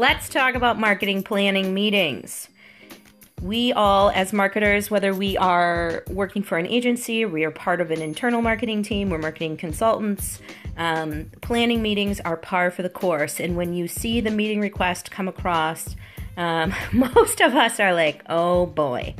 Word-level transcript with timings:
let's 0.00 0.30
talk 0.30 0.54
about 0.54 0.80
marketing 0.80 1.22
planning 1.22 1.74
meetings. 1.74 2.48
We 3.42 3.74
all, 3.74 4.08
as 4.08 4.32
marketers, 4.32 4.90
whether 4.90 5.14
we 5.14 5.36
are 5.36 6.04
working 6.08 6.42
for 6.42 6.56
an 6.56 6.66
agency, 6.66 7.26
we 7.26 7.44
are 7.44 7.50
part 7.50 7.82
of 7.82 7.90
an 7.90 8.00
internal 8.00 8.40
marketing 8.40 8.82
team, 8.82 9.10
we're 9.10 9.18
marketing 9.18 9.58
consultants, 9.58 10.40
um, 10.78 11.30
planning 11.42 11.82
meetings 11.82 12.18
are 12.20 12.38
par 12.38 12.70
for 12.70 12.80
the 12.80 12.88
course. 12.88 13.40
And 13.40 13.58
when 13.58 13.74
you 13.74 13.86
see 13.86 14.22
the 14.22 14.30
meeting 14.30 14.58
request 14.62 15.10
come 15.10 15.28
across, 15.28 15.94
um, 16.38 16.72
most 16.94 17.42
of 17.42 17.54
us 17.54 17.78
are 17.78 17.92
like, 17.92 18.22
oh 18.30 18.64
boy, 18.64 19.14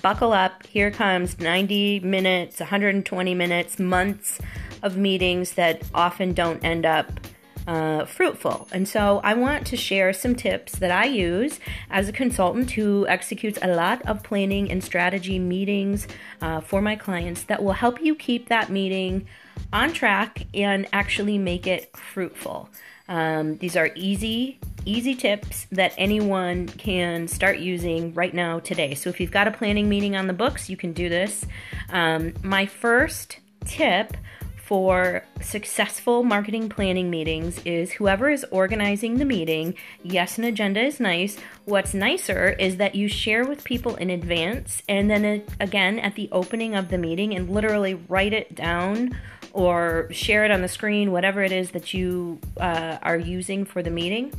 buckle 0.00 0.32
up. 0.32 0.66
Here 0.66 0.90
comes 0.90 1.38
90 1.40 2.00
minutes, 2.00 2.58
120 2.58 3.34
minutes, 3.34 3.78
months 3.78 4.40
of 4.82 4.96
meetings 4.96 5.52
that 5.56 5.82
often 5.92 6.32
don't 6.32 6.64
end 6.64 6.86
up 6.86 7.20
uh, 7.66 8.04
fruitful. 8.04 8.68
And 8.72 8.88
so 8.88 9.20
I 9.22 9.34
want 9.34 9.66
to 9.68 9.76
share 9.76 10.12
some 10.12 10.34
tips 10.34 10.76
that 10.76 10.90
I 10.90 11.04
use 11.04 11.60
as 11.90 12.08
a 12.08 12.12
consultant 12.12 12.72
who 12.72 13.06
executes 13.06 13.58
a 13.62 13.74
lot 13.74 14.02
of 14.02 14.22
planning 14.22 14.70
and 14.70 14.82
strategy 14.82 15.38
meetings 15.38 16.06
uh, 16.40 16.60
for 16.60 16.82
my 16.82 16.96
clients 16.96 17.44
that 17.44 17.62
will 17.62 17.72
help 17.72 18.00
you 18.02 18.14
keep 18.14 18.48
that 18.48 18.70
meeting 18.70 19.26
on 19.72 19.92
track 19.92 20.46
and 20.54 20.86
actually 20.92 21.38
make 21.38 21.66
it 21.66 21.96
fruitful. 21.96 22.68
Um, 23.08 23.58
these 23.58 23.76
are 23.76 23.90
easy, 23.94 24.58
easy 24.84 25.14
tips 25.14 25.66
that 25.72 25.92
anyone 25.98 26.68
can 26.68 27.28
start 27.28 27.58
using 27.58 28.14
right 28.14 28.32
now 28.32 28.60
today. 28.60 28.94
So 28.94 29.10
if 29.10 29.20
you've 29.20 29.30
got 29.30 29.46
a 29.46 29.50
planning 29.50 29.88
meeting 29.88 30.16
on 30.16 30.26
the 30.26 30.32
books, 30.32 30.70
you 30.70 30.76
can 30.76 30.92
do 30.92 31.08
this. 31.08 31.44
Um, 31.90 32.34
my 32.42 32.66
first 32.66 33.38
tip 33.64 34.16
for 34.56 35.22
successful 35.42 36.22
marketing 36.22 36.68
planning 36.68 37.10
meetings 37.10 37.60
is 37.64 37.92
whoever 37.92 38.30
is 38.30 38.44
organizing 38.50 39.18
the 39.18 39.24
meeting, 39.24 39.74
yes, 40.02 40.38
an 40.38 40.44
agenda 40.44 40.80
is 40.80 41.00
nice. 41.00 41.36
What's 41.64 41.94
nicer 41.94 42.50
is 42.58 42.76
that 42.76 42.94
you 42.94 43.08
share 43.08 43.44
with 43.44 43.64
people 43.64 43.96
in 43.96 44.10
advance 44.10 44.82
and 44.88 45.10
then 45.10 45.24
uh, 45.24 45.52
again 45.60 45.98
at 45.98 46.14
the 46.14 46.28
opening 46.32 46.74
of 46.74 46.88
the 46.88 46.98
meeting 46.98 47.34
and 47.34 47.50
literally 47.50 47.94
write 47.94 48.32
it 48.32 48.54
down 48.54 49.16
or 49.52 50.08
share 50.10 50.44
it 50.44 50.50
on 50.50 50.62
the 50.62 50.68
screen, 50.68 51.12
whatever 51.12 51.42
it 51.42 51.52
is 51.52 51.72
that 51.72 51.92
you 51.92 52.40
uh, 52.58 52.98
are 53.02 53.18
using 53.18 53.64
for 53.64 53.82
the 53.82 53.90
meeting. 53.90 54.32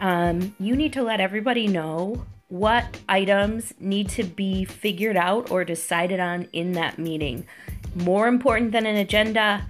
Um, 0.00 0.54
you 0.58 0.76
need 0.76 0.92
to 0.94 1.02
let 1.02 1.20
everybody 1.20 1.68
know 1.68 2.24
what 2.48 2.84
items 3.08 3.74
need 3.80 4.08
to 4.08 4.24
be 4.24 4.64
figured 4.64 5.16
out 5.16 5.50
or 5.50 5.64
decided 5.64 6.20
on 6.20 6.48
in 6.52 6.72
that 6.72 6.98
meeting. 6.98 7.46
More 7.94 8.28
important 8.28 8.72
than 8.72 8.86
an 8.86 8.96
agenda 8.96 9.66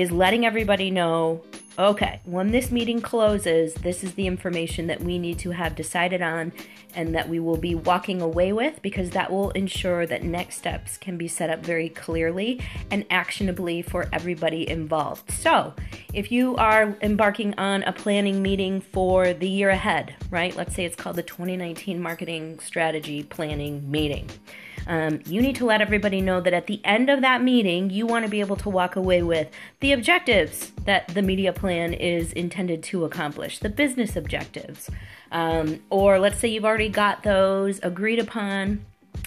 is 0.00 0.10
letting 0.10 0.46
everybody 0.46 0.90
know 0.90 1.42
okay, 1.78 2.20
when 2.24 2.50
this 2.50 2.70
meeting 2.70 3.00
closes, 3.00 3.72
this 3.74 4.04
is 4.04 4.12
the 4.12 4.26
information 4.26 4.86
that 4.86 5.00
we 5.00 5.18
need 5.18 5.38
to 5.38 5.50
have 5.50 5.74
decided 5.74 6.20
on 6.20 6.52
and 6.94 7.14
that 7.14 7.26
we 7.26 7.40
will 7.40 7.56
be 7.56 7.74
walking 7.74 8.20
away 8.20 8.52
with 8.52 8.82
because 8.82 9.10
that 9.10 9.30
will 9.30 9.50
ensure 9.52 10.04
that 10.04 10.22
next 10.22 10.56
steps 10.56 10.98
can 10.98 11.16
be 11.16 11.26
set 11.26 11.48
up 11.48 11.64
very 11.64 11.88
clearly 11.88 12.60
and 12.90 13.06
actionably 13.08 13.80
for 13.80 14.06
everybody 14.12 14.68
involved. 14.68 15.30
So, 15.30 15.72
if 16.12 16.30
you 16.30 16.54
are 16.56 16.98
embarking 17.00 17.54
on 17.56 17.82
a 17.84 17.92
planning 17.92 18.42
meeting 18.42 18.82
for 18.82 19.32
the 19.32 19.48
year 19.48 19.70
ahead, 19.70 20.14
right? 20.30 20.54
Let's 20.54 20.74
say 20.74 20.84
it's 20.84 20.96
called 20.96 21.16
the 21.16 21.22
2019 21.22 21.98
Marketing 21.98 22.58
Strategy 22.58 23.22
Planning 23.22 23.90
Meeting. 23.90 24.28
Um, 24.90 25.20
you 25.24 25.40
need 25.40 25.54
to 25.54 25.64
let 25.64 25.80
everybody 25.80 26.20
know 26.20 26.40
that 26.40 26.52
at 26.52 26.66
the 26.66 26.84
end 26.84 27.10
of 27.10 27.20
that 27.20 27.44
meeting, 27.44 27.90
you 27.90 28.06
want 28.06 28.24
to 28.24 28.30
be 28.30 28.40
able 28.40 28.56
to 28.56 28.68
walk 28.68 28.96
away 28.96 29.22
with 29.22 29.48
the 29.78 29.92
objectives 29.92 30.72
that 30.84 31.06
the 31.06 31.22
media 31.22 31.52
plan 31.52 31.94
is 31.94 32.32
intended 32.32 32.82
to 32.82 33.04
accomplish, 33.04 33.60
the 33.60 33.68
business 33.68 34.16
objectives. 34.16 34.90
Um, 35.30 35.78
or 35.90 36.18
let's 36.18 36.40
say 36.40 36.48
you've 36.48 36.64
already 36.64 36.88
got 36.88 37.22
those 37.22 37.78
agreed 37.84 38.18
upon 38.18 38.84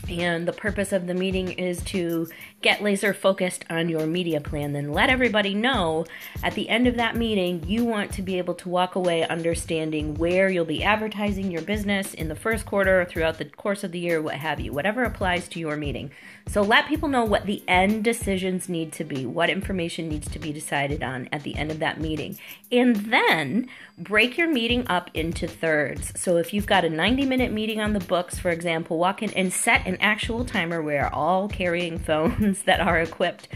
and 0.09 0.47
the 0.47 0.53
purpose 0.53 0.91
of 0.91 1.07
the 1.07 1.13
meeting 1.13 1.51
is 1.53 1.81
to 1.85 2.27
get 2.61 2.81
laser 2.81 3.13
focused 3.13 3.65
on 3.69 3.89
your 3.89 4.05
media 4.05 4.39
plan. 4.41 4.73
Then 4.73 4.91
let 4.91 5.09
everybody 5.09 5.53
know 5.53 6.05
at 6.41 6.53
the 6.53 6.69
end 6.69 6.87
of 6.87 6.95
that 6.95 7.15
meeting, 7.15 7.63
you 7.67 7.83
want 7.85 8.11
to 8.13 8.21
be 8.21 8.37
able 8.37 8.55
to 8.55 8.69
walk 8.69 8.95
away 8.95 9.27
understanding 9.27 10.15
where 10.15 10.49
you'll 10.49 10.65
be 10.65 10.83
advertising 10.83 11.51
your 11.51 11.61
business 11.61 12.13
in 12.13 12.29
the 12.29 12.35
first 12.35 12.65
quarter, 12.65 13.05
throughout 13.05 13.37
the 13.37 13.45
course 13.45 13.83
of 13.83 13.91
the 13.91 13.99
year, 13.99 14.21
what 14.21 14.35
have 14.35 14.59
you, 14.59 14.71
whatever 14.71 15.03
applies 15.03 15.47
to 15.49 15.59
your 15.59 15.75
meeting. 15.77 16.11
So 16.47 16.61
let 16.61 16.87
people 16.87 17.09
know 17.09 17.23
what 17.23 17.45
the 17.45 17.63
end 17.67 18.03
decisions 18.03 18.67
need 18.67 18.91
to 18.93 19.03
be, 19.03 19.25
what 19.25 19.49
information 19.49 20.09
needs 20.09 20.29
to 20.31 20.39
be 20.39 20.51
decided 20.51 21.03
on 21.03 21.29
at 21.31 21.43
the 21.43 21.55
end 21.55 21.71
of 21.71 21.79
that 21.79 21.99
meeting. 21.99 22.37
And 22.71 22.95
then 22.95 23.67
break 23.97 24.37
your 24.37 24.51
meeting 24.51 24.85
up 24.87 25.09
into 25.13 25.47
thirds. 25.47 26.19
So 26.19 26.37
if 26.37 26.53
you've 26.53 26.65
got 26.65 26.85
a 26.85 26.89
90 26.89 27.25
minute 27.25 27.51
meeting 27.51 27.79
on 27.79 27.93
the 27.93 27.99
books, 27.99 28.39
for 28.39 28.49
example, 28.49 28.97
walk 28.97 29.21
in 29.23 29.31
and 29.33 29.53
set 29.53 29.85
an 29.85 29.92
actual 29.99 30.45
timer. 30.45 30.81
We're 30.81 31.09
all 31.13 31.47
carrying 31.47 31.99
phones 32.09 32.63
that 32.63 32.79
are 32.79 32.99
equipped 32.99 33.47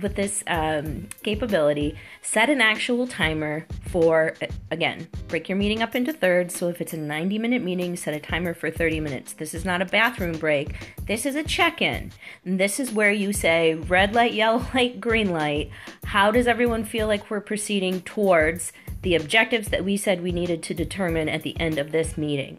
with 0.00 0.16
this 0.16 0.42
um, 0.46 1.08
capability, 1.22 1.96
set 2.22 2.50
an 2.50 2.60
actual 2.60 3.06
timer 3.06 3.66
for, 3.88 4.34
again, 4.70 5.06
break 5.28 5.48
your 5.48 5.56
meeting 5.56 5.82
up 5.82 5.94
into 5.94 6.12
thirds. 6.12 6.58
So 6.58 6.68
if 6.68 6.80
it's 6.80 6.92
a 6.92 6.98
90 6.98 7.38
minute 7.38 7.62
meeting, 7.62 7.96
set 7.96 8.14
a 8.14 8.20
timer 8.20 8.54
for 8.54 8.70
30 8.70 9.00
minutes. 9.00 9.34
This 9.34 9.54
is 9.54 9.64
not 9.64 9.82
a 9.82 9.86
bathroom 9.86 10.38
break. 10.38 10.94
This 11.06 11.26
is 11.26 11.36
a 11.36 11.42
check 11.42 11.80
in. 11.80 12.12
This 12.44 12.80
is 12.80 12.92
where 12.92 13.12
you 13.12 13.32
say 13.32 13.74
red 13.74 14.14
light, 14.14 14.34
yellow 14.34 14.66
light, 14.74 15.00
green 15.00 15.32
light. 15.32 15.70
How 16.04 16.30
does 16.30 16.46
everyone 16.46 16.84
feel 16.84 17.06
like 17.06 17.30
we're 17.30 17.40
proceeding 17.40 18.00
towards 18.02 18.72
the 19.02 19.14
objectives 19.14 19.68
that 19.68 19.84
we 19.84 19.96
said 19.96 20.22
we 20.22 20.32
needed 20.32 20.62
to 20.64 20.74
determine 20.74 21.28
at 21.28 21.42
the 21.42 21.58
end 21.60 21.78
of 21.78 21.92
this 21.92 22.16
meeting? 22.16 22.58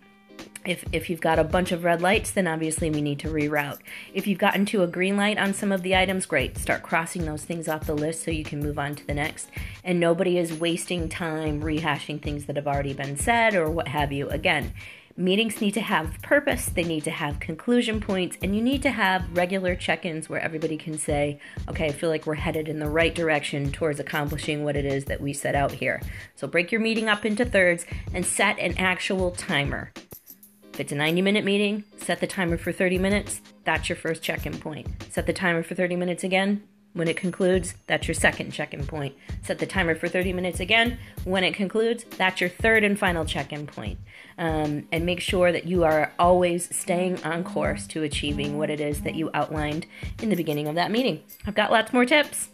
If, 0.66 0.84
if 0.92 1.10
you've 1.10 1.22
got 1.22 1.40
a 1.40 1.44
bunch 1.44 1.72
of 1.72 1.84
red 1.84 2.02
lights, 2.02 2.32
then 2.32 2.48
obviously 2.48 2.90
we 2.90 3.02
need 3.02 3.20
to 3.20 3.28
reroute. 3.28 3.80
If 4.14 4.26
you've 4.26 4.40
gotten 4.40 4.66
to 4.68 4.84
a 4.84 4.88
green 4.88 5.16
light 5.16 5.38
on 5.38 5.54
some 5.54 5.72
of 5.72 5.84
the 5.84 5.96
items, 5.96 6.26
great. 6.26 6.58
Start 6.58 6.82
crossing 6.82 7.26
those 7.26 7.44
things 7.44 7.68
off 7.68 7.86
the 7.86 7.94
list 7.94 8.24
so 8.24 8.32
you 8.32 8.44
can 8.44 8.60
move 8.60 8.80
on 8.80 8.96
to 8.96 9.06
the 9.06 9.14
next. 9.14 9.50
And 9.84 10.00
nobody 10.00 10.38
is 10.38 10.54
wasting 10.54 11.08
time 11.08 11.62
rehashing 11.62 12.22
things 12.22 12.46
that 12.46 12.56
have 12.56 12.68
already 12.68 12.94
been 12.94 13.18
said 13.18 13.54
or 13.54 13.70
what 13.70 13.90
have 13.90 14.12
you. 14.12 14.28
Again, 14.30 14.74
meetings 15.18 15.62
need 15.62 15.74
to 15.74 15.82
have 15.82 16.22
purpose, 16.22 16.66
they 16.66 16.84
need 16.84 17.04
to 17.06 17.12
have 17.12 17.40
conclusion 17.40 18.02
points, 18.02 18.38
and 18.42 18.56
you 18.56 18.62
need 18.62 18.82
to 18.82 18.92
have 18.92 19.26
regular 19.38 19.76
check 19.76 20.06
ins 20.06 20.30
where 20.30 20.42
everybody 20.42 20.78
can 20.78 20.98
say, 20.98 21.40
okay, 21.70 21.86
I 21.86 21.92
feel 21.92 22.10
like 22.10 22.26
we're 22.26 22.36
headed 22.36 22.68
in 22.68 22.80
the 22.80 22.90
right 22.90 23.16
direction 23.16 23.72
towards 23.72 24.00
accomplishing 24.00 24.64
what 24.64 24.76
it 24.76 24.86
is 24.86 25.06
that 25.06 25.22
we 25.22 25.32
set 25.32 25.56
out 25.56 25.72
here. 25.72 26.02
So 26.36 26.48
break 26.48 26.72
your 26.72 26.82
meeting 26.82 27.08
up 27.08 27.26
into 27.26 27.46
thirds 27.46 27.86
and 28.14 28.26
set 28.26 28.60
an 28.60 28.76
actual 28.78 29.32
timer. 29.32 29.92
If 30.76 30.82
it's 30.82 30.92
a 30.92 30.96
90 30.96 31.22
minute 31.22 31.46
meeting, 31.46 31.86
set 31.96 32.20
the 32.20 32.28
timer 32.28 32.58
for 32.58 32.74
30 32.74 32.98
minutes. 32.98 33.40
That's 33.64 33.88
your 33.88 33.96
first 33.96 34.22
check 34.22 34.46
in 34.46 34.58
point. 34.58 34.86
Set 35.10 35.26
the 35.26 35.32
timer 35.32 35.64
for 35.64 35.74
30 35.74 35.96
minutes 35.96 36.26
again. 36.26 36.64
When 36.92 37.08
it 37.08 37.16
concludes, 37.16 37.76
that's 37.88 38.10
your 38.10 38.16
second 38.16 38.52
check 38.52 38.74
in 38.74 38.86
point. 38.86 39.16
Set 39.42 39.60
the 39.60 39.68
timer 39.68 39.96
for 39.96 40.10
30 40.10 40.34
minutes 40.34 40.60
again. 40.60 40.98
When 41.24 41.46
it 41.46 41.54
concludes, 41.54 42.04
that's 42.04 42.42
your 42.42 42.50
third 42.50 42.84
and 42.84 43.00
final 43.00 43.24
check 43.24 43.54
in 43.54 43.68
point. 43.68 44.00
Um, 44.38 44.86
and 44.92 45.06
make 45.06 45.22
sure 45.22 45.54
that 45.54 45.66
you 45.66 45.86
are 45.86 46.12
always 46.20 46.76
staying 46.76 47.24
on 47.24 47.46
course 47.46 47.88
to 47.88 48.04
achieving 48.04 48.58
what 48.58 48.70
it 48.70 48.82
is 48.82 49.04
that 49.04 49.16
you 49.16 49.30
outlined 49.34 49.86
in 50.22 50.28
the 50.28 50.36
beginning 50.36 50.68
of 50.68 50.76
that 50.76 50.92
meeting. 50.92 51.24
I've 51.46 51.56
got 51.56 51.72
lots 51.72 51.94
more 51.94 52.06
tips. 52.06 52.50